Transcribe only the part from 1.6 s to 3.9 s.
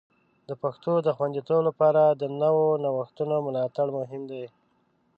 لپاره د نوو نوښتونو ملاتړ